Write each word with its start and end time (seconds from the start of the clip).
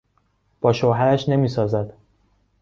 با 0.61 0.73
شوهرش 0.73 1.29
نمیسازد. 1.29 1.93